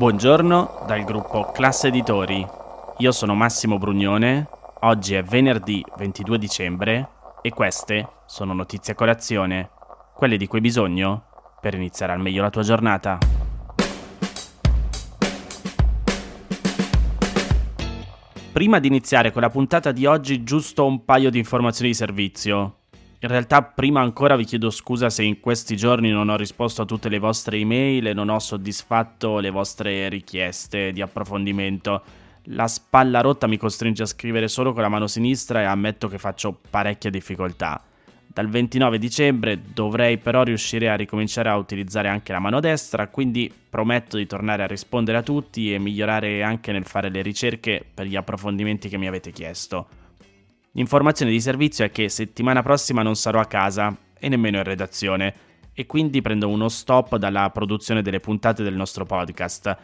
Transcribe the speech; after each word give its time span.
Buongiorno 0.00 0.84
dal 0.86 1.04
gruppo 1.04 1.50
Classe 1.52 1.88
Editori. 1.88 2.42
Io 2.96 3.12
sono 3.12 3.34
Massimo 3.34 3.76
Brugnone. 3.76 4.48
Oggi 4.80 5.12
è 5.12 5.22
venerdì 5.22 5.84
22 5.98 6.38
dicembre 6.38 7.08
e 7.42 7.50
queste 7.50 8.08
sono 8.24 8.54
notizie 8.54 8.94
a 8.94 8.96
colazione, 8.96 9.68
quelle 10.14 10.38
di 10.38 10.46
cui 10.46 10.56
hai 10.56 10.64
bisogno 10.64 11.24
per 11.60 11.74
iniziare 11.74 12.14
al 12.14 12.20
meglio 12.20 12.40
la 12.40 12.48
tua 12.48 12.62
giornata. 12.62 13.18
Prima 18.52 18.78
di 18.78 18.86
iniziare 18.86 19.32
con 19.32 19.42
la 19.42 19.50
puntata 19.50 19.92
di 19.92 20.06
oggi, 20.06 20.42
giusto 20.44 20.86
un 20.86 21.04
paio 21.04 21.28
di 21.28 21.36
informazioni 21.36 21.90
di 21.90 21.96
servizio. 21.96 22.79
In 23.22 23.28
realtà 23.28 23.62
prima 23.62 24.00
ancora 24.00 24.34
vi 24.34 24.46
chiedo 24.46 24.70
scusa 24.70 25.10
se 25.10 25.22
in 25.22 25.40
questi 25.40 25.76
giorni 25.76 26.08
non 26.08 26.30
ho 26.30 26.36
risposto 26.36 26.80
a 26.80 26.86
tutte 26.86 27.10
le 27.10 27.18
vostre 27.18 27.58
email 27.58 28.06
e 28.06 28.14
non 28.14 28.30
ho 28.30 28.38
soddisfatto 28.38 29.40
le 29.40 29.50
vostre 29.50 30.08
richieste 30.08 30.90
di 30.90 31.02
approfondimento. 31.02 32.02
La 32.44 32.66
spalla 32.66 33.20
rotta 33.20 33.46
mi 33.46 33.58
costringe 33.58 34.04
a 34.04 34.06
scrivere 34.06 34.48
solo 34.48 34.72
con 34.72 34.80
la 34.80 34.88
mano 34.88 35.06
sinistra 35.06 35.60
e 35.60 35.64
ammetto 35.64 36.08
che 36.08 36.16
faccio 36.16 36.58
parecchia 36.70 37.10
difficoltà. 37.10 37.82
Dal 38.26 38.48
29 38.48 38.96
dicembre 38.96 39.60
dovrei 39.74 40.16
però 40.16 40.42
riuscire 40.42 40.88
a 40.88 40.94
ricominciare 40.94 41.50
a 41.50 41.58
utilizzare 41.58 42.08
anche 42.08 42.32
la 42.32 42.38
mano 42.38 42.58
destra, 42.58 43.08
quindi 43.08 43.52
prometto 43.68 44.16
di 44.16 44.26
tornare 44.26 44.62
a 44.62 44.66
rispondere 44.66 45.18
a 45.18 45.22
tutti 45.22 45.74
e 45.74 45.78
migliorare 45.78 46.42
anche 46.42 46.72
nel 46.72 46.86
fare 46.86 47.10
le 47.10 47.20
ricerche 47.20 47.84
per 47.92 48.06
gli 48.06 48.16
approfondimenti 48.16 48.88
che 48.88 48.96
mi 48.96 49.08
avete 49.08 49.30
chiesto. 49.30 49.99
L'informazione 50.72 51.32
di 51.32 51.40
servizio 51.40 51.84
è 51.84 51.90
che 51.90 52.08
settimana 52.08 52.62
prossima 52.62 53.02
non 53.02 53.16
sarò 53.16 53.40
a 53.40 53.46
casa 53.46 53.96
e 54.18 54.28
nemmeno 54.28 54.58
in 54.58 54.64
redazione 54.64 55.34
e 55.72 55.86
quindi 55.86 56.20
prendo 56.20 56.48
uno 56.48 56.68
stop 56.68 57.16
dalla 57.16 57.50
produzione 57.50 58.02
delle 58.02 58.20
puntate 58.20 58.62
del 58.62 58.76
nostro 58.76 59.04
podcast. 59.04 59.76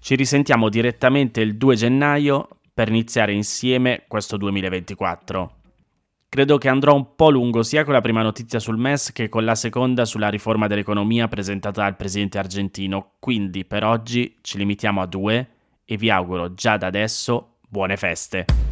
Ci 0.00 0.16
risentiamo 0.16 0.68
direttamente 0.68 1.40
il 1.40 1.56
2 1.56 1.76
gennaio 1.76 2.48
per 2.74 2.88
iniziare 2.88 3.32
insieme 3.32 4.04
questo 4.08 4.36
2024. 4.36 5.56
Credo 6.28 6.58
che 6.58 6.68
andrò 6.68 6.94
un 6.94 7.14
po' 7.14 7.30
lungo 7.30 7.62
sia 7.62 7.84
con 7.84 7.92
la 7.92 8.00
prima 8.00 8.22
notizia 8.22 8.58
sul 8.58 8.78
MES 8.78 9.12
che 9.12 9.28
con 9.28 9.44
la 9.44 9.54
seconda 9.54 10.04
sulla 10.06 10.30
riforma 10.30 10.66
dell'economia 10.66 11.28
presentata 11.28 11.82
dal 11.82 11.94
presidente 11.94 12.38
argentino, 12.38 13.12
quindi 13.20 13.64
per 13.64 13.84
oggi 13.84 14.38
ci 14.40 14.56
limitiamo 14.58 15.02
a 15.02 15.06
due 15.06 15.48
e 15.84 15.96
vi 15.96 16.10
auguro 16.10 16.54
già 16.54 16.78
da 16.78 16.86
adesso 16.86 17.58
buone 17.68 17.96
feste. 17.96 18.71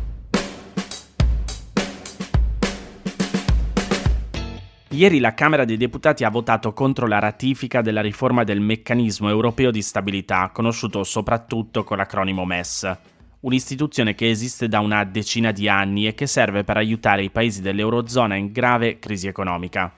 Ieri 4.92 5.20
la 5.20 5.34
Camera 5.34 5.64
dei 5.64 5.76
Deputati 5.76 6.24
ha 6.24 6.30
votato 6.30 6.72
contro 6.72 7.06
la 7.06 7.20
ratifica 7.20 7.80
della 7.80 8.00
riforma 8.00 8.42
del 8.42 8.58
meccanismo 8.58 9.28
europeo 9.28 9.70
di 9.70 9.82
stabilità, 9.82 10.50
conosciuto 10.52 11.04
soprattutto 11.04 11.84
con 11.84 11.96
l'acronimo 11.96 12.44
MES, 12.44 12.92
un'istituzione 13.38 14.16
che 14.16 14.28
esiste 14.28 14.66
da 14.66 14.80
una 14.80 15.04
decina 15.04 15.52
di 15.52 15.68
anni 15.68 16.08
e 16.08 16.14
che 16.14 16.26
serve 16.26 16.64
per 16.64 16.76
aiutare 16.76 17.22
i 17.22 17.30
paesi 17.30 17.62
dell'Eurozona 17.62 18.34
in 18.34 18.50
grave 18.50 18.98
crisi 18.98 19.28
economica. 19.28 19.92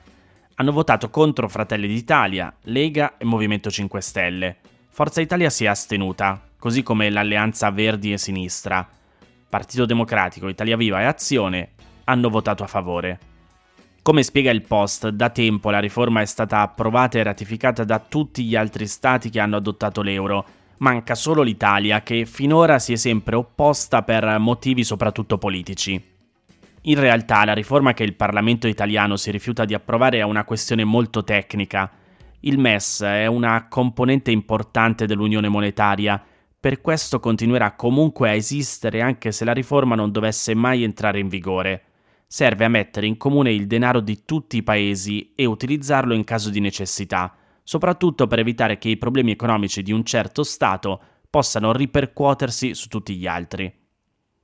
Hanno 0.56 0.72
votato 0.72 1.08
contro 1.08 1.48
Fratelli 1.48 1.88
d'Italia, 1.88 2.54
Lega 2.64 3.16
e 3.16 3.25
Movimento 3.25 3.70
5 3.70 3.98
Stelle. 4.02 4.56
Forza 4.88 5.22
Italia 5.22 5.48
si 5.48 5.64
è 5.64 5.69
astenuta, 5.69 6.38
così 6.58 6.82
come 6.82 7.08
l'Alleanza 7.08 7.70
Verdi 7.70 8.12
e 8.12 8.19
Sinistra. 8.19 8.86
Partito 9.48 9.86
Democratico, 9.86 10.48
Italia 10.48 10.76
Viva 10.76 11.00
e 11.00 11.04
Azione 11.04 11.70
hanno 12.04 12.28
votato 12.28 12.62
a 12.62 12.66
favore. 12.66 13.31
Come 14.02 14.24
spiega 14.24 14.50
il 14.50 14.62
Post, 14.62 15.10
da 15.10 15.30
tempo 15.30 15.70
la 15.70 15.78
riforma 15.78 16.22
è 16.22 16.24
stata 16.24 16.58
approvata 16.58 17.18
e 17.18 17.22
ratificata 17.22 17.84
da 17.84 18.00
tutti 18.00 18.42
gli 18.42 18.56
altri 18.56 18.88
stati 18.88 19.30
che 19.30 19.38
hanno 19.38 19.54
adottato 19.54 20.02
l'euro. 20.02 20.44
Manca 20.78 21.14
solo 21.14 21.42
l'Italia, 21.42 22.02
che 22.02 22.26
finora 22.26 22.80
si 22.80 22.94
è 22.94 22.96
sempre 22.96 23.36
opposta 23.36 24.02
per 24.02 24.38
motivi 24.40 24.82
soprattutto 24.82 25.38
politici. 25.38 26.02
In 26.80 26.98
realtà 26.98 27.44
la 27.44 27.52
riforma 27.52 27.94
che 27.94 28.02
il 28.02 28.14
Parlamento 28.14 28.66
italiano 28.66 29.16
si 29.16 29.30
rifiuta 29.30 29.64
di 29.64 29.72
approvare 29.72 30.19
è 30.19 30.22
una 30.22 30.42
questione 30.42 30.82
molto 30.82 31.22
tecnica. 31.22 31.88
Il 32.40 32.58
MES 32.58 33.02
è 33.02 33.26
una 33.26 33.69
componente 33.69 34.32
importante 34.32 35.06
dell'unione 35.06 35.48
monetaria, 35.48 36.20
per 36.58 36.80
questo 36.80 37.20
continuerà 37.20 37.76
comunque 37.76 38.30
a 38.30 38.34
esistere 38.34 39.00
anche 39.00 39.30
se 39.30 39.44
la 39.44 39.52
riforma 39.52 39.94
non 39.94 40.10
dovesse 40.10 40.56
mai 40.56 40.82
entrare 40.82 41.20
in 41.20 41.28
vigore 41.28 41.84
serve 42.32 42.65
a 42.65 42.69
mettere 42.69 43.06
in 43.06 43.19
comune 43.19 43.53
il 43.53 43.66
denaro 43.66 44.00
di 44.00 44.22
tutti 44.25 44.56
i 44.56 44.62
paesi 44.62 45.32
e 45.34 45.44
utilizzarlo 45.44 46.15
in 46.15 46.25
caso 46.25 46.48
di 46.48 46.60
necessità, 46.60 47.37
soprattutto 47.62 48.26
per 48.26 48.38
evitare 48.38 48.78
che 48.78 48.88
i 48.88 48.97
problemi 48.97 49.32
economici 49.32 49.82
di 49.82 49.93
un 49.93 50.03
certo 50.03 50.43
Stato 50.43 50.98
possano 51.28 51.75
ripercuotersi 51.75 52.72
su 52.72 52.88
tutti 52.88 53.16
gli 53.16 53.26
altri. 53.26 53.70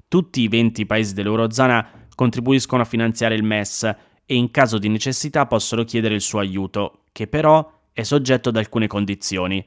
Tutti 0.07 0.43
i 0.43 0.49
20 0.49 0.85
paesi 0.85 1.15
dell'Eurozona 1.15 2.09
contribuiscono 2.15 2.83
a 2.83 2.85
finanziare 2.85 3.35
il 3.35 3.43
MES 3.43 3.85
e 4.27 4.35
in 4.35 4.51
caso 4.51 4.77
di 4.77 4.91
necessità 4.91 5.47
possono 5.47 5.85
chiedere 5.85 6.15
il 6.15 6.21
suo 6.21 6.41
aiuto, 6.41 7.05
che 7.11 7.27
però 7.27 7.73
è 7.95 8.03
soggetto 8.03 8.51
ad 8.51 8.59
alcune 8.59 8.87
condizioni. 8.87 9.67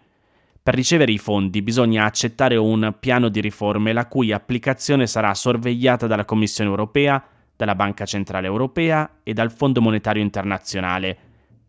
Per 0.61 0.75
ricevere 0.75 1.11
i 1.11 1.17
fondi 1.17 1.63
bisogna 1.63 2.05
accettare 2.05 2.55
un 2.55 2.97
piano 2.99 3.29
di 3.29 3.41
riforme 3.41 3.93
la 3.93 4.05
cui 4.05 4.31
applicazione 4.31 5.07
sarà 5.07 5.33
sorvegliata 5.33 6.05
dalla 6.05 6.25
Commissione 6.25 6.69
europea, 6.69 7.25
dalla 7.61 7.75
Banca 7.75 8.05
Centrale 8.05 8.47
Europea 8.47 9.19
e 9.21 9.33
dal 9.33 9.51
Fondo 9.51 9.81
Monetario 9.81 10.23
Internazionale, 10.23 11.17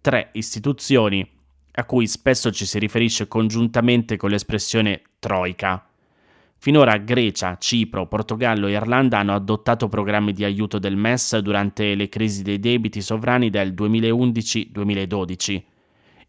tre 0.00 0.30
istituzioni 0.32 1.28
a 1.72 1.84
cui 1.84 2.06
spesso 2.06 2.50
ci 2.50 2.64
si 2.64 2.78
riferisce 2.78 3.28
congiuntamente 3.28 4.16
con 4.16 4.30
l'espressione 4.30 5.02
Troica. 5.18 5.86
Finora 6.56 6.96
Grecia, 6.96 7.58
Cipro, 7.58 8.06
Portogallo 8.06 8.68
e 8.68 8.72
Irlanda 8.72 9.18
hanno 9.18 9.34
adottato 9.34 9.88
programmi 9.88 10.32
di 10.32 10.44
aiuto 10.44 10.78
del 10.78 10.96
MES 10.96 11.36
durante 11.40 11.94
le 11.94 12.08
crisi 12.08 12.42
dei 12.42 12.58
debiti 12.58 13.02
sovrani 13.02 13.50
del 13.50 13.74
2011-2012. 13.74 15.62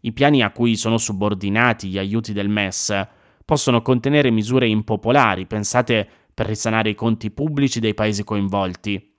I 0.00 0.12
piani 0.12 0.42
a 0.42 0.50
cui 0.50 0.76
sono 0.76 0.98
subordinati 0.98 1.88
gli 1.88 1.96
aiuti 1.96 2.34
del 2.34 2.50
MES 2.50 3.06
possono 3.46 3.80
contenere 3.80 4.30
misure 4.30 4.66
impopolari 4.66 5.46
pensate 5.46 6.06
per 6.34 6.46
risanare 6.46 6.90
i 6.90 6.94
conti 6.94 7.30
pubblici 7.30 7.80
dei 7.80 7.94
paesi 7.94 8.24
coinvolti, 8.24 9.12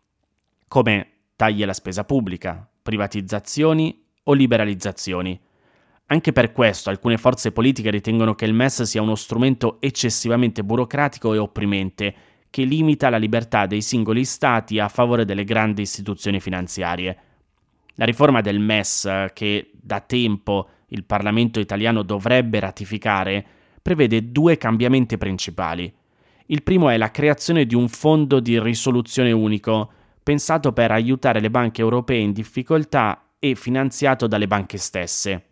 come 0.67 1.09
tagli 1.35 1.63
alla 1.63 1.73
spesa 1.73 2.03
pubblica, 2.03 2.67
privatizzazioni 2.81 4.03
o 4.23 4.33
liberalizzazioni. 4.33 5.39
Anche 6.07 6.31
per 6.31 6.51
questo 6.51 6.89
alcune 6.89 7.17
forze 7.17 7.51
politiche 7.51 7.89
ritengono 7.89 8.35
che 8.35 8.45
il 8.45 8.53
MES 8.53 8.83
sia 8.83 9.01
uno 9.01 9.15
strumento 9.15 9.77
eccessivamente 9.79 10.63
burocratico 10.63 11.33
e 11.33 11.37
opprimente, 11.39 12.15
che 12.49 12.63
limita 12.63 13.09
la 13.09 13.17
libertà 13.17 13.65
dei 13.65 13.81
singoli 13.81 14.23
stati 14.23 14.79
a 14.79 14.87
favore 14.87 15.25
delle 15.25 15.43
grandi 15.43 15.81
istituzioni 15.81 16.39
finanziarie. 16.39 17.17
La 17.95 18.05
riforma 18.05 18.41
del 18.41 18.59
MES, 18.59 19.27
che 19.33 19.71
da 19.73 19.99
tempo 19.99 20.69
il 20.89 21.03
Parlamento 21.05 21.59
italiano 21.59 22.03
dovrebbe 22.03 22.59
ratificare, 22.59 23.45
prevede 23.81 24.31
due 24.31 24.57
cambiamenti 24.57 25.17
principali. 25.17 25.91
Il 26.47 26.63
primo 26.63 26.89
è 26.89 26.97
la 26.97 27.11
creazione 27.11 27.65
di 27.65 27.73
un 27.73 27.87
fondo 27.87 28.39
di 28.39 28.59
risoluzione 28.59 29.31
unico, 29.31 29.91
pensato 30.25 30.73
per 30.73 30.89
aiutare 30.89 31.39
le 31.39 31.51
banche 31.51 31.81
europee 31.81 32.17
in 32.17 32.31
difficoltà 32.31 33.35
e 33.37 33.53
finanziato 33.53 34.25
dalle 34.25 34.47
banche 34.47 34.79
stesse. 34.79 35.43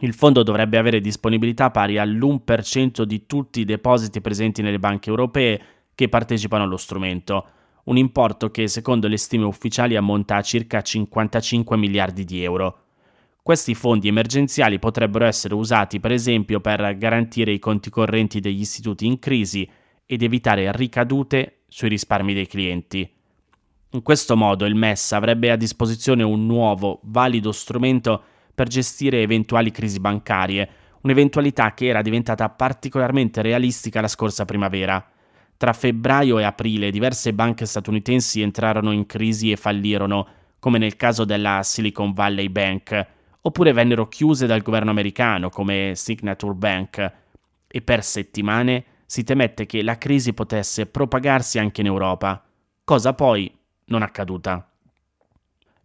Il 0.00 0.12
fondo 0.12 0.42
dovrebbe 0.42 0.76
avere 0.76 1.00
disponibilità 1.00 1.70
pari 1.70 1.96
all'1% 1.96 3.02
di 3.02 3.26
tutti 3.26 3.60
i 3.60 3.64
depositi 3.64 4.20
presenti 4.20 4.60
nelle 4.60 4.80
banche 4.80 5.08
europee 5.08 5.60
che 5.94 6.08
partecipano 6.08 6.64
allo 6.64 6.76
strumento, 6.76 7.46
un 7.84 7.96
importo 7.96 8.50
che 8.50 8.66
secondo 8.66 9.06
le 9.06 9.18
stime 9.18 9.44
ufficiali 9.44 9.94
ammonta 9.94 10.34
a 10.34 10.42
circa 10.42 10.82
55 10.82 11.76
miliardi 11.76 12.24
di 12.24 12.42
euro. 12.42 12.86
Questi 13.40 13.76
fondi 13.76 14.08
emergenziali 14.08 14.80
potrebbero 14.80 15.26
essere 15.26 15.54
usati 15.54 16.00
per 16.00 16.10
esempio 16.10 16.58
per 16.58 16.98
garantire 16.98 17.52
i 17.52 17.60
conti 17.60 17.88
correnti 17.88 18.40
degli 18.40 18.62
istituti 18.62 19.06
in 19.06 19.20
crisi 19.20 19.70
ed 20.04 20.22
evitare 20.22 20.72
ricadute 20.72 21.60
sui 21.68 21.88
risparmi 21.88 22.34
dei 22.34 22.48
clienti. 22.48 23.15
In 23.96 24.02
questo 24.02 24.36
modo 24.36 24.66
il 24.66 24.74
MES 24.74 25.12
avrebbe 25.12 25.50
a 25.50 25.56
disposizione 25.56 26.22
un 26.22 26.44
nuovo, 26.44 27.00
valido 27.04 27.50
strumento 27.50 28.22
per 28.54 28.68
gestire 28.68 29.22
eventuali 29.22 29.70
crisi 29.70 30.00
bancarie, 30.00 30.68
un'eventualità 31.00 31.72
che 31.72 31.86
era 31.86 32.02
diventata 32.02 32.50
particolarmente 32.50 33.40
realistica 33.40 34.02
la 34.02 34.08
scorsa 34.08 34.44
primavera. 34.44 35.02
Tra 35.56 35.72
febbraio 35.72 36.38
e 36.38 36.42
aprile 36.42 36.90
diverse 36.90 37.32
banche 37.32 37.64
statunitensi 37.64 38.42
entrarono 38.42 38.92
in 38.92 39.06
crisi 39.06 39.50
e 39.50 39.56
fallirono, 39.56 40.26
come 40.58 40.76
nel 40.76 40.96
caso 40.96 41.24
della 41.24 41.62
Silicon 41.62 42.12
Valley 42.12 42.50
Bank, 42.50 43.06
oppure 43.40 43.72
vennero 43.72 44.08
chiuse 44.08 44.44
dal 44.44 44.60
governo 44.60 44.90
americano, 44.90 45.48
come 45.48 45.92
Signature 45.94 46.54
Bank, 46.54 47.12
e 47.66 47.80
per 47.80 48.04
settimane 48.04 48.84
si 49.06 49.24
temette 49.24 49.64
che 49.64 49.82
la 49.82 49.96
crisi 49.96 50.34
potesse 50.34 50.84
propagarsi 50.84 51.58
anche 51.58 51.80
in 51.80 51.86
Europa, 51.86 52.44
cosa 52.84 53.14
poi 53.14 53.50
non 53.86 54.02
accaduta. 54.02 54.70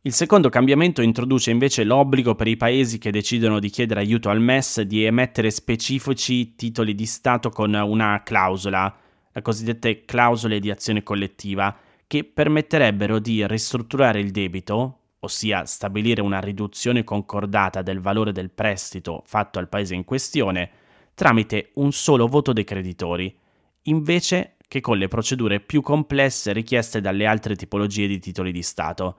Il 0.04 0.14
secondo 0.14 0.50
cambiamento 0.50 1.04
introduce 1.04 1.52
invece 1.52 1.84
l'obbligo 1.84 2.34
per 2.34 2.48
i 2.48 2.58
paesi 2.58 2.98
che 2.98 3.12
decidono 3.12 3.60
di 3.60 3.70
chiedere 3.70 4.00
aiuto 4.00 4.30
al 4.30 4.42
MES 4.42 4.82
di 4.82 5.04
emettere 5.04 5.52
specifici 5.52 6.56
titoli 6.56 6.96
di 6.96 7.06
Stato 7.06 7.50
con 7.50 7.74
una 7.74 8.24
clausola, 8.24 8.96
le 9.32 9.42
cosiddette 9.44 10.04
clausole 10.06 10.60
di 10.60 10.72
azione 10.72 11.04
collettiva, 11.04 11.78
che 12.08 12.24
permetterebbero 12.24 13.20
di 13.20 13.46
ristrutturare 13.46 14.20
il 14.20 14.32
debito, 14.32 15.02
ossia 15.20 15.66
stabilire 15.66 16.22
una 16.22 16.40
riduzione 16.40 17.04
concordata 17.04 17.84
del 17.84 18.00
valore 18.00 18.32
del 18.32 18.50
prestito 18.50 19.22
fatto 19.28 19.60
al 19.60 19.70
paese 19.70 19.94
in 19.94 20.04
questione, 20.04 20.70
tramite 21.14 21.70
un 21.76 21.92
solo 21.92 22.28
voto 22.28 22.54
dei 22.54 22.64
creditori, 22.64 23.38
invece 23.84 24.56
che 24.72 24.80
con 24.80 24.98
le 24.98 25.10
procedure 25.10 25.60
più 25.60 25.82
complesse 25.82 26.54
richieste 26.54 27.02
dalle 27.02 27.26
altre 27.26 27.58
tipologie 27.58 28.08
di 28.08 28.20
titoli 28.20 28.54
di 28.54 28.64
Stato. 28.64 29.18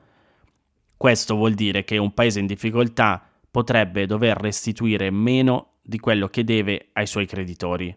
Questo 0.97 1.35
vuol 1.35 1.53
dire 1.53 1.85
che 1.85 1.99
un 1.99 2.15
paese 2.15 2.41
in 2.41 2.47
difficoltà 2.47 3.23
potrebbe 3.51 4.07
dover 4.07 4.39
restituire 4.39 5.11
meno 5.11 5.73
di 5.83 5.99
quello 5.99 6.29
che 6.29 6.43
deve 6.43 6.89
ai 6.95 7.07
suoi 7.07 7.27
creditori. 7.27 7.95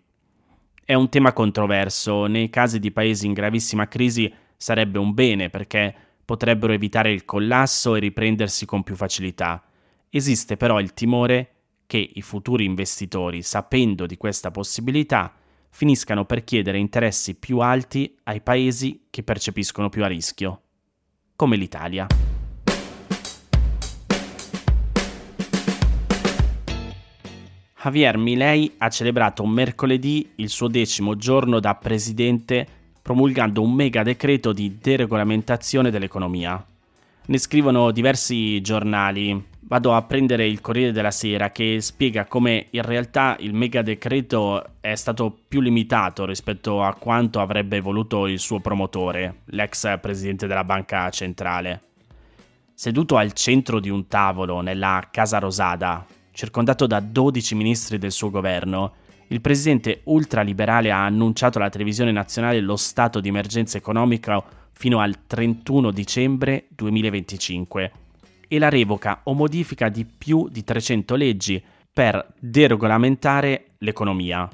È 0.83 0.93
un 0.95 1.07
tema 1.07 1.31
controverso, 1.31 2.25
nei 2.25 2.49
casi 2.49 2.77
di 2.77 2.91
paesi 2.91 3.25
in 3.25 3.31
gravissima 3.31 3.87
crisi 3.87 4.29
sarebbe 4.57 4.99
un 4.99 5.13
bene 5.13 5.49
perché 5.49 5.95
potrebbero 6.25 6.73
evitare 6.73 7.13
il 7.13 7.23
collasso 7.23 7.95
e 7.95 8.01
riprendersi 8.01 8.65
con 8.65 8.83
più 8.83 8.97
facilità. 8.97 9.63
Esiste 10.09 10.57
però 10.57 10.81
il 10.81 10.93
timore 10.93 11.51
che 11.87 12.11
i 12.15 12.21
futuri 12.21 12.65
investitori, 12.65 13.41
sapendo 13.41 14.05
di 14.05 14.17
questa 14.17 14.51
possibilità, 14.51 15.33
finiscano 15.75 16.23
per 16.23 16.45
chiedere 16.45 16.77
interessi 16.77 17.35
più 17.35 17.59
alti 17.59 18.15
ai 18.23 18.39
paesi 18.39 19.07
che 19.09 19.23
percepiscono 19.23 19.89
più 19.89 20.05
a 20.05 20.07
rischio, 20.07 20.61
come 21.35 21.57
l'Italia. 21.57 22.07
Javier 27.77 28.17
Milei 28.17 28.71
ha 28.77 28.87
celebrato 28.87 29.45
mercoledì 29.45 30.31
il 30.35 30.47
suo 30.47 30.69
decimo 30.69 31.17
giorno 31.17 31.59
da 31.59 31.75
presidente 31.75 32.65
promulgando 33.01 33.61
un 33.61 33.73
mega 33.73 34.01
decreto 34.01 34.53
di 34.53 34.77
deregolamentazione 34.81 35.91
dell'economia. 35.91 36.65
Ne 37.27 37.39
scrivono 37.39 37.89
diversi 37.89 38.61
giornali. 38.61 39.53
Vado 39.61 39.95
a 39.95 40.03
prendere 40.03 40.45
il 40.45 40.61
Corriere 40.61 40.91
della 40.91 41.09
Sera 41.09 41.49
che 41.49 41.81
spiega 41.81 42.25
come 42.25 42.67
in 42.69 42.83
realtà 42.83 43.35
il 43.39 43.55
mega 43.55 43.81
decreto 43.81 44.63
è 44.79 44.93
stato 44.93 45.35
più 45.47 45.59
limitato 45.59 46.25
rispetto 46.25 46.83
a 46.83 46.93
quanto 46.93 47.39
avrebbe 47.39 47.79
voluto 47.79 48.27
il 48.27 48.37
suo 48.37 48.59
promotore, 48.59 49.41
l'ex 49.45 49.99
presidente 49.99 50.45
della 50.45 50.63
banca 50.63 51.09
centrale. 51.09 51.81
Seduto 52.75 53.17
al 53.17 53.33
centro 53.33 53.79
di 53.79 53.89
un 53.89 54.07
tavolo 54.07 54.61
nella 54.61 55.07
Casa 55.09 55.39
Rosada, 55.39 56.05
circondato 56.31 56.85
da 56.85 56.99
12 56.99 57.55
ministri 57.55 57.97
del 57.97 58.11
suo 58.11 58.29
governo, 58.29 58.93
il 59.29 59.41
presidente 59.41 60.01
ultraliberale 60.03 60.91
ha 60.91 61.03
annunciato 61.03 61.57
alla 61.57 61.69
televisione 61.69 62.11
nazionale 62.11 62.59
lo 62.59 62.75
stato 62.75 63.19
di 63.19 63.29
emergenza 63.29 63.79
economica 63.79 64.43
fino 64.77 64.99
al 64.99 65.25
31 65.25 65.91
dicembre 65.91 66.67
2025 66.69 67.91
e 68.47 68.59
la 68.59 68.69
revoca 68.69 69.21
o 69.23 69.33
modifica 69.33 69.89
di 69.89 70.05
più 70.05 70.47
di 70.49 70.63
300 70.63 71.15
leggi 71.15 71.63
per 71.91 72.33
deregolamentare 72.37 73.67
l'economia. 73.79 74.47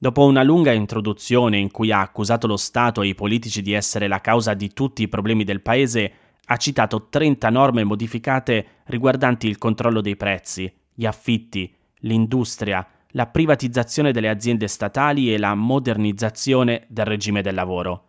Dopo 0.00 0.24
una 0.26 0.42
lunga 0.42 0.72
introduzione 0.72 1.58
in 1.58 1.70
cui 1.70 1.90
ha 1.90 2.00
accusato 2.00 2.46
lo 2.46 2.56
Stato 2.56 3.02
e 3.02 3.08
i 3.08 3.14
politici 3.14 3.62
di 3.62 3.72
essere 3.72 4.06
la 4.06 4.20
causa 4.20 4.54
di 4.54 4.72
tutti 4.72 5.02
i 5.02 5.08
problemi 5.08 5.44
del 5.44 5.62
Paese, 5.62 6.12
ha 6.44 6.56
citato 6.56 7.08
30 7.08 7.50
norme 7.50 7.84
modificate 7.84 8.66
riguardanti 8.84 9.48
il 9.48 9.58
controllo 9.58 10.00
dei 10.00 10.16
prezzi, 10.16 10.72
gli 10.94 11.06
affitti, 11.06 11.74
l'industria, 12.00 12.86
la 13.12 13.26
privatizzazione 13.26 14.12
delle 14.12 14.28
aziende 14.28 14.68
statali 14.68 15.32
e 15.32 15.38
la 15.38 15.54
modernizzazione 15.54 16.84
del 16.88 17.06
regime 17.06 17.42
del 17.42 17.54
lavoro. 17.54 18.07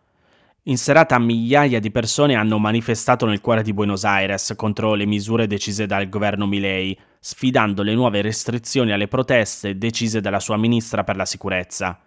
In 0.64 0.76
serata 0.76 1.18
migliaia 1.18 1.80
di 1.80 1.90
persone 1.90 2.34
hanno 2.34 2.58
manifestato 2.58 3.24
nel 3.24 3.40
cuore 3.40 3.62
di 3.62 3.72
Buenos 3.72 4.04
Aires 4.04 4.52
contro 4.56 4.92
le 4.92 5.06
misure 5.06 5.46
decise 5.46 5.86
dal 5.86 6.10
governo 6.10 6.46
Milei, 6.46 6.98
sfidando 7.18 7.82
le 7.82 7.94
nuove 7.94 8.20
restrizioni 8.20 8.92
alle 8.92 9.08
proteste 9.08 9.78
decise 9.78 10.20
dalla 10.20 10.38
sua 10.38 10.58
ministra 10.58 11.02
per 11.02 11.16
la 11.16 11.24
sicurezza. 11.24 11.98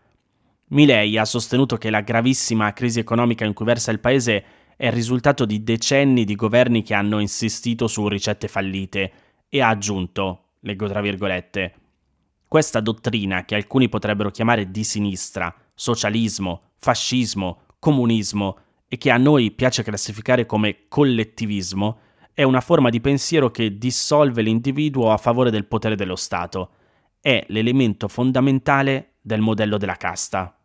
Milei 0.67 1.17
ha 1.17 1.25
sostenuto 1.25 1.77
che 1.77 1.89
la 1.89 2.01
gravissima 2.01 2.73
crisi 2.73 2.99
economica 2.99 3.43
in 3.43 3.53
cui 3.53 3.65
versa 3.65 3.89
il 3.89 3.99
paese 3.99 4.43
è 4.77 4.85
il 4.85 4.91
risultato 4.91 5.45
di 5.45 5.63
decenni 5.63 6.23
di 6.23 6.35
governi 6.35 6.83
che 6.83 6.93
hanno 6.93 7.17
insistito 7.17 7.87
su 7.87 8.07
ricette 8.07 8.47
fallite 8.47 9.11
e 9.49 9.61
ha 9.61 9.69
aggiunto, 9.69 10.49
leggo 10.59 10.87
tra 10.87 11.01
virgolette, 11.01 11.73
questa 12.47 12.81
dottrina, 12.81 13.45
che 13.45 13.55
alcuni 13.55 13.89
potrebbero 13.89 14.29
chiamare 14.29 14.69
di 14.69 14.83
sinistra, 14.83 15.51
socialismo, 15.73 16.73
fascismo, 16.77 17.61
comunismo 17.83 18.57
e 18.87 18.95
che 18.95 19.11
a 19.11 19.17
noi 19.17 19.51
piace 19.51 19.83
classificare 19.83 20.45
come 20.45 20.85
collettivismo, 20.87 21.97
è 22.33 22.43
una 22.43 22.61
forma 22.61 22.89
di 22.89 23.01
pensiero 23.01 23.51
che 23.51 23.77
dissolve 23.77 24.41
l'individuo 24.41 25.11
a 25.11 25.17
favore 25.17 25.51
del 25.51 25.65
potere 25.65 25.95
dello 25.97 26.15
Stato. 26.15 26.69
È 27.19 27.43
l'elemento 27.49 28.07
fondamentale 28.07 29.15
del 29.19 29.41
modello 29.41 29.77
della 29.77 29.97
casta. 29.97 30.57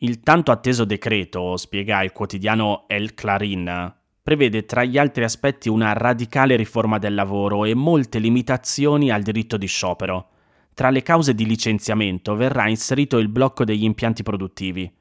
Il 0.00 0.20
tanto 0.20 0.52
atteso 0.52 0.84
decreto, 0.84 1.56
spiega 1.56 2.02
il 2.02 2.12
quotidiano 2.12 2.84
El 2.88 3.14
Clarín, 3.14 3.94
prevede 4.22 4.66
tra 4.66 4.84
gli 4.84 4.98
altri 4.98 5.24
aspetti 5.24 5.70
una 5.70 5.94
radicale 5.94 6.56
riforma 6.56 6.98
del 6.98 7.14
lavoro 7.14 7.64
e 7.64 7.74
molte 7.74 8.18
limitazioni 8.18 9.10
al 9.10 9.22
diritto 9.22 9.56
di 9.56 9.66
sciopero. 9.66 10.28
Tra 10.74 10.90
le 10.90 11.02
cause 11.02 11.34
di 11.34 11.46
licenziamento 11.46 12.36
verrà 12.36 12.68
inserito 12.68 13.16
il 13.16 13.28
blocco 13.28 13.64
degli 13.64 13.84
impianti 13.84 14.22
produttivi. 14.22 14.97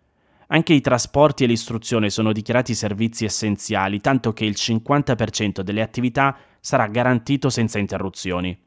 Anche 0.48 0.74
i 0.74 0.82
trasporti 0.82 1.44
e 1.44 1.48
l'istruzione 1.48 2.10
sono 2.10 2.32
dichiarati 2.32 2.74
servizi 2.74 3.26
essenziali, 3.26 4.00
tanto 4.00 4.32
che 4.32 4.46
il 4.46 4.56
50% 4.58 5.60
delle 5.60 5.82
attività 5.82 6.38
sarà 6.62 6.88
garantito 6.88 7.50
senza 7.50 7.80
interruzioni. 7.80 8.58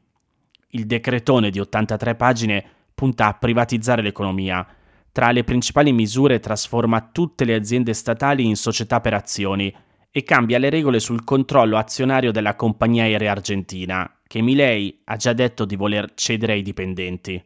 Il 0.73 0.85
decretone 0.85 1.49
di 1.49 1.59
83 1.59 2.15
pagine 2.15 2.65
punta 2.93 3.27
a 3.27 3.33
privatizzare 3.33 4.03
l'economia. 4.03 4.65
Tra 5.11 5.31
le 5.31 5.43
principali 5.43 5.91
misure 5.91 6.39
trasforma 6.39 7.09
tutte 7.11 7.45
le 7.45 7.55
aziende 7.55 7.93
statali 7.93 8.45
in 8.45 8.55
società 8.55 9.01
per 9.01 9.15
azioni 9.15 9.73
e 10.11 10.23
cambia 10.23 10.59
le 10.59 10.69
regole 10.69 10.99
sul 10.99 11.23
controllo 11.23 11.77
azionario 11.77 12.31
della 12.31 12.55
compagnia 12.55 13.03
aerea 13.03 13.31
argentina, 13.31 14.19
che 14.27 14.41
Milei 14.41 15.01
ha 15.05 15.15
già 15.15 15.33
detto 15.33 15.65
di 15.65 15.75
voler 15.75 16.13
cedere 16.13 16.53
ai 16.53 16.61
dipendenti. 16.61 17.43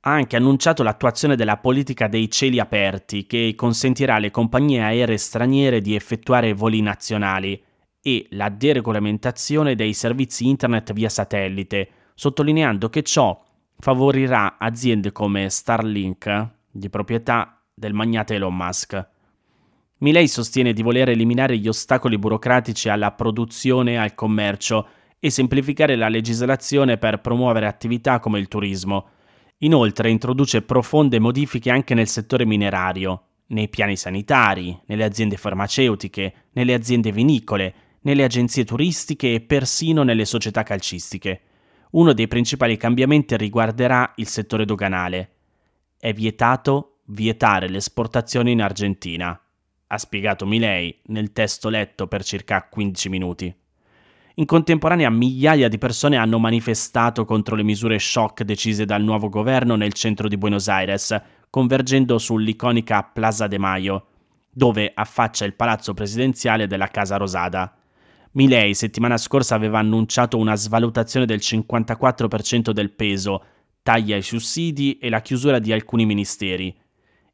Ha 0.00 0.12
anche 0.12 0.36
annunciato 0.36 0.82
l'attuazione 0.82 1.34
della 1.34 1.56
politica 1.56 2.06
dei 2.06 2.30
cieli 2.30 2.60
aperti, 2.60 3.26
che 3.26 3.54
consentirà 3.56 4.14
alle 4.14 4.30
compagnie 4.30 4.82
aeree 4.82 5.18
straniere 5.18 5.80
di 5.80 5.94
effettuare 5.94 6.52
voli 6.52 6.80
nazionali, 6.80 7.60
e 8.00 8.26
la 8.30 8.48
deregolamentazione 8.48 9.74
dei 9.74 9.92
servizi 9.92 10.46
internet 10.46 10.92
via 10.92 11.08
satellite, 11.08 11.88
sottolineando 12.14 12.88
che 12.88 13.02
ciò 13.02 13.42
favorirà 13.76 14.56
aziende 14.58 15.12
come 15.12 15.50
Starlink, 15.50 16.48
di 16.70 16.88
proprietà 16.88 17.60
del 17.74 17.92
magnate 17.92 18.36
Elon 18.36 18.54
Musk. 18.54 19.08
Milei 19.98 20.28
sostiene 20.28 20.72
di 20.72 20.82
voler 20.82 21.08
eliminare 21.08 21.58
gli 21.58 21.66
ostacoli 21.66 22.18
burocratici 22.18 22.88
alla 22.88 23.10
produzione 23.10 23.92
e 23.92 23.96
al 23.96 24.14
commercio 24.14 24.88
e 25.18 25.28
semplificare 25.28 25.96
la 25.96 26.08
legislazione 26.08 26.98
per 26.98 27.20
promuovere 27.20 27.66
attività 27.66 28.20
come 28.20 28.38
il 28.38 28.46
turismo. 28.46 29.08
Inoltre 29.58 30.10
introduce 30.10 30.62
profonde 30.62 31.18
modifiche 31.18 31.70
anche 31.70 31.94
nel 31.94 32.08
settore 32.08 32.44
minerario, 32.44 33.22
nei 33.48 33.68
piani 33.68 33.96
sanitari, 33.96 34.78
nelle 34.86 35.04
aziende 35.04 35.36
farmaceutiche, 35.36 36.34
nelle 36.52 36.74
aziende 36.74 37.12
vinicole, 37.12 37.74
nelle 38.02 38.24
agenzie 38.24 38.64
turistiche 38.64 39.34
e 39.34 39.40
persino 39.40 40.02
nelle 40.02 40.24
società 40.24 40.62
calcistiche. 40.62 41.40
Uno 41.90 42.12
dei 42.12 42.28
principali 42.28 42.76
cambiamenti 42.76 43.36
riguarderà 43.36 44.12
il 44.16 44.28
settore 44.28 44.64
doganale. 44.64 45.30
È 45.98 46.12
vietato 46.12 47.00
vietare 47.06 47.68
l'esportazione 47.68 48.50
in 48.50 48.62
Argentina 48.62 49.40
ha 49.88 49.98
spiegato 49.98 50.46
Milei 50.46 51.00
nel 51.06 51.32
testo 51.32 51.68
letto 51.68 52.06
per 52.06 52.22
circa 52.24 52.66
15 52.68 53.08
minuti. 53.08 53.54
In 54.38 54.46
contemporanea 54.46 55.10
migliaia 55.10 55.66
di 55.66 55.78
persone 55.78 56.16
hanno 56.16 56.38
manifestato 56.38 57.24
contro 57.24 57.56
le 57.56 57.64
misure 57.64 57.98
shock 57.98 58.44
decise 58.44 58.84
dal 58.84 59.02
nuovo 59.02 59.28
governo 59.28 59.74
nel 59.74 59.92
centro 59.94 60.28
di 60.28 60.36
Buenos 60.36 60.68
Aires, 60.68 61.20
convergendo 61.50 62.18
sull'iconica 62.18 63.02
Plaza 63.02 63.48
de 63.48 63.58
Mayo, 63.58 64.06
dove 64.48 64.92
affaccia 64.94 65.44
il 65.44 65.54
palazzo 65.54 65.92
presidenziale 65.92 66.68
della 66.68 66.86
Casa 66.86 67.16
Rosada. 67.16 67.76
Milei 68.32 68.74
settimana 68.74 69.16
scorsa 69.16 69.56
aveva 69.56 69.80
annunciato 69.80 70.38
una 70.38 70.54
svalutazione 70.54 71.26
del 71.26 71.40
54% 71.42 72.70
del 72.70 72.92
peso, 72.92 73.44
tagli 73.82 74.12
ai 74.12 74.22
sussidi 74.22 74.98
e 74.98 75.08
la 75.08 75.20
chiusura 75.20 75.58
di 75.58 75.72
alcuni 75.72 76.06
ministeri. 76.06 76.72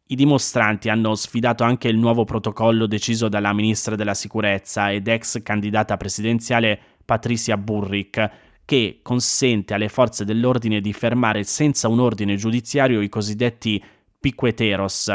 I 0.07 0.17
dimostranti 0.17 0.89
hanno 0.89 1.15
sfidato 1.15 1.65
anche 1.65 1.89
il 1.89 1.99
nuovo 1.99 2.25
protocollo 2.25 2.87
deciso 2.87 3.29
dalla 3.29 3.53
ministra 3.53 3.95
della 3.95 4.13
sicurezza 4.13 4.91
ed 4.91 5.09
ex 5.09 5.43
candidata 5.43 5.97
presidenziale 5.97 6.94
Patricia 7.05 7.57
Burrick, 7.57 8.31
che 8.65 9.01
consente 9.03 9.75
alle 9.75 9.89
forze 9.89 10.25
dell'ordine 10.25 10.81
di 10.81 10.93
fermare 10.93 11.45
senza 11.45 11.89
un 11.89 12.01
ordine 12.01 12.37
giudiziario 12.37 13.01
i 13.01 13.09
cosiddetti 13.09 13.83
piqueteros. 14.19 15.13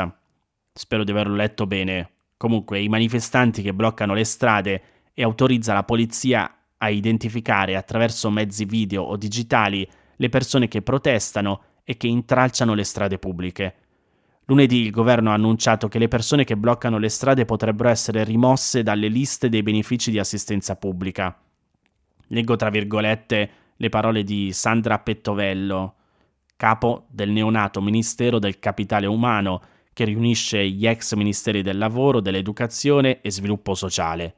Spero 0.71 1.03
di 1.03 1.11
averlo 1.11 1.35
letto 1.35 1.65
bene. 1.65 2.11
Comunque, 2.37 2.79
i 2.79 2.87
manifestanti 2.87 3.61
che 3.61 3.73
bloccano 3.73 4.13
le 4.13 4.23
strade 4.23 4.81
e 5.13 5.23
autorizza 5.23 5.73
la 5.73 5.83
polizia 5.83 6.53
a 6.77 6.89
identificare 6.89 7.75
attraverso 7.75 8.29
mezzi 8.29 8.65
video 8.65 9.03
o 9.03 9.17
digitali 9.17 9.85
le 10.15 10.29
persone 10.29 10.67
che 10.67 10.81
protestano 10.81 11.61
e 11.83 11.97
che 11.97 12.07
intralciano 12.07 12.73
le 12.73 12.83
strade 12.83 13.17
pubbliche. 13.17 13.75
Lunedì 14.45 14.83
il 14.83 14.91
governo 14.91 15.31
ha 15.31 15.33
annunciato 15.33 15.87
che 15.87 15.99
le 15.99 16.07
persone 16.07 16.43
che 16.43 16.55
bloccano 16.55 16.97
le 16.97 17.09
strade 17.09 17.45
potrebbero 17.45 17.89
essere 17.89 18.23
rimosse 18.23 18.83
dalle 18.83 19.07
liste 19.07 19.49
dei 19.49 19.61
benefici 19.61 20.11
di 20.11 20.19
assistenza 20.19 20.75
pubblica. 20.75 21.37
Leggo 22.29 22.55
tra 22.55 22.69
virgolette 22.69 23.51
le 23.75 23.89
parole 23.89 24.23
di 24.23 24.51
Sandra 24.51 24.99
Pettovello, 24.99 25.95
capo 26.55 27.05
del 27.09 27.29
neonato 27.29 27.81
Ministero 27.81 28.39
del 28.39 28.59
Capitale 28.59 29.05
Umano, 29.05 29.61
che 29.93 30.05
riunisce 30.05 30.67
gli 30.67 30.87
ex 30.87 31.13
ministeri 31.15 31.61
del 31.61 31.77
lavoro, 31.77 32.19
dell'educazione 32.19 33.21
e 33.21 33.31
sviluppo 33.31 33.73
sociale. 33.75 34.33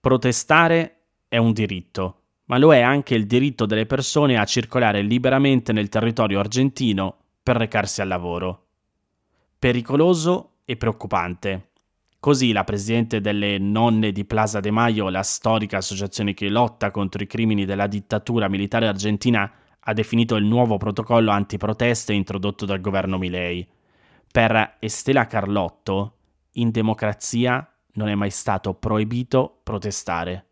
Protestare 0.00 1.00
è 1.28 1.36
un 1.36 1.52
diritto, 1.52 2.20
ma 2.46 2.58
lo 2.58 2.74
è 2.74 2.80
anche 2.80 3.14
il 3.14 3.26
diritto 3.26 3.66
delle 3.66 3.86
persone 3.86 4.38
a 4.38 4.44
circolare 4.44 5.02
liberamente 5.02 5.72
nel 5.72 5.88
territorio 5.88 6.40
argentino 6.40 7.16
per 7.42 7.56
recarsi 7.56 8.00
al 8.00 8.08
lavoro. 8.08 8.66
Pericoloso 9.58 10.56
e 10.64 10.76
preoccupante. 10.76 11.70
Così 12.24 12.52
la 12.52 12.64
presidente 12.64 13.20
delle 13.20 13.58
Nonne 13.58 14.10
di 14.10 14.24
Plaza 14.24 14.58
de 14.58 14.70
Mayo, 14.70 15.10
la 15.10 15.22
storica 15.22 15.76
associazione 15.76 16.32
che 16.32 16.48
lotta 16.48 16.90
contro 16.90 17.22
i 17.22 17.26
crimini 17.26 17.66
della 17.66 17.86
dittatura 17.86 18.48
militare 18.48 18.88
argentina, 18.88 19.52
ha 19.78 19.92
definito 19.92 20.34
il 20.36 20.46
nuovo 20.46 20.78
protocollo 20.78 21.30
antiproteste 21.30 22.14
introdotto 22.14 22.64
dal 22.64 22.80
governo 22.80 23.18
Milei. 23.18 23.68
Per 24.32 24.76
Estela 24.80 25.26
Carlotto, 25.26 26.16
in 26.52 26.70
democrazia 26.70 27.70
non 27.92 28.08
è 28.08 28.14
mai 28.14 28.30
stato 28.30 28.72
proibito 28.72 29.60
protestare. 29.62 30.46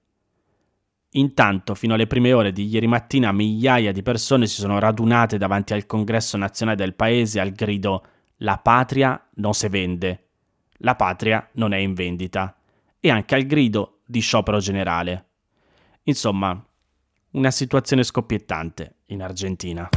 Intanto, 1.12 1.74
fino 1.74 1.94
alle 1.94 2.06
prime 2.06 2.34
ore 2.34 2.52
di 2.52 2.66
ieri 2.66 2.86
mattina, 2.86 3.32
migliaia 3.32 3.92
di 3.92 4.02
persone 4.02 4.46
si 4.46 4.60
sono 4.60 4.78
radunate 4.78 5.38
davanti 5.38 5.72
al 5.72 5.86
congresso 5.86 6.36
nazionale 6.36 6.76
del 6.76 6.92
paese 6.94 7.40
al 7.40 7.52
grido 7.52 8.04
La 8.40 8.58
patria 8.58 9.26
non 9.36 9.54
si 9.54 9.68
vende 9.68 10.26
la 10.82 10.94
patria 10.94 11.48
non 11.54 11.72
è 11.72 11.78
in 11.78 11.94
vendita, 11.94 12.54
e 13.00 13.10
anche 13.10 13.34
al 13.34 13.44
grido 13.44 14.02
di 14.06 14.20
sciopero 14.20 14.58
generale. 14.58 15.24
Insomma, 16.04 16.64
una 17.30 17.50
situazione 17.50 18.04
scoppiettante 18.04 18.98
in 19.06 19.22
Argentina. 19.22 19.88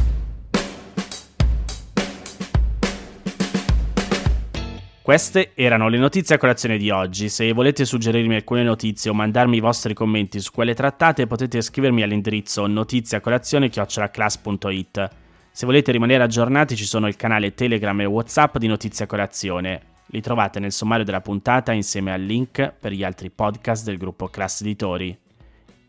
Queste 5.02 5.52
erano 5.54 5.88
le 5.88 5.98
notizie 5.98 6.34
a 6.34 6.38
colazione 6.38 6.78
di 6.78 6.90
oggi. 6.90 7.28
Se 7.28 7.52
volete 7.52 7.84
suggerirmi 7.84 8.34
alcune 8.34 8.64
notizie 8.64 9.08
o 9.08 9.14
mandarmi 9.14 9.58
i 9.58 9.60
vostri 9.60 9.94
commenti 9.94 10.40
su 10.40 10.50
quelle 10.50 10.74
trattate, 10.74 11.28
potete 11.28 11.62
scrivermi 11.62 12.02
all'indirizzo 12.02 12.66
notiziacolazione.it. 12.66 15.10
Se 15.52 15.64
volete 15.64 15.92
rimanere 15.92 16.24
aggiornati 16.24 16.74
ci 16.74 16.84
sono 16.84 17.06
il 17.06 17.14
canale 17.14 17.54
Telegram 17.54 18.00
e 18.00 18.04
Whatsapp 18.04 18.58
di 18.58 18.66
Notizia 18.66 19.06
Colazione. 19.06 19.94
Li 20.10 20.20
trovate 20.20 20.60
nel 20.60 20.72
sommario 20.72 21.04
della 21.04 21.20
puntata 21.20 21.72
insieme 21.72 22.12
al 22.12 22.22
link 22.22 22.72
per 22.78 22.92
gli 22.92 23.02
altri 23.02 23.30
podcast 23.30 23.84
del 23.84 23.96
gruppo 23.96 24.28
Class 24.28 24.60
Editori. 24.60 25.18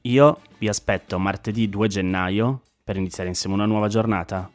Io 0.01 0.41
vi 0.57 0.67
aspetto 0.67 1.19
martedì 1.19 1.69
2 1.69 1.87
gennaio 1.87 2.61
per 2.83 2.97
iniziare 2.97 3.29
insieme 3.29 3.55
una 3.55 3.65
nuova 3.65 3.87
giornata. 3.87 4.49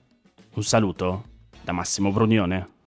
Un 0.54 0.62
saluto 0.64 1.24
da 1.62 1.72
Massimo 1.72 2.10
Brunione. 2.10 2.80